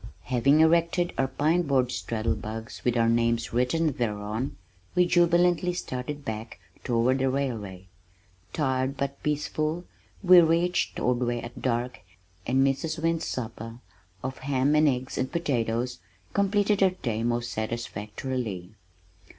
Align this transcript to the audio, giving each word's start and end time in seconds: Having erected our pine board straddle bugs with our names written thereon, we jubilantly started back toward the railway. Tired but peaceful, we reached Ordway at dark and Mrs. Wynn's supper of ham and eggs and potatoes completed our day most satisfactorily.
Having 0.23 0.61
erected 0.61 1.13
our 1.15 1.27
pine 1.27 1.61
board 1.61 1.91
straddle 1.91 2.33
bugs 2.33 2.81
with 2.83 2.97
our 2.97 3.07
names 3.07 3.53
written 3.53 3.91
thereon, 3.91 4.57
we 4.95 5.05
jubilantly 5.05 5.73
started 5.75 6.25
back 6.25 6.59
toward 6.83 7.19
the 7.19 7.29
railway. 7.29 7.85
Tired 8.51 8.97
but 8.97 9.21
peaceful, 9.21 9.85
we 10.23 10.41
reached 10.41 10.99
Ordway 10.99 11.41
at 11.41 11.61
dark 11.61 11.99
and 12.47 12.65
Mrs. 12.65 12.99
Wynn's 12.99 13.25
supper 13.27 13.75
of 14.23 14.39
ham 14.39 14.73
and 14.73 14.87
eggs 14.87 15.19
and 15.19 15.31
potatoes 15.31 15.99
completed 16.33 16.81
our 16.81 16.89
day 16.89 17.21
most 17.23 17.51
satisfactorily. 17.51 18.71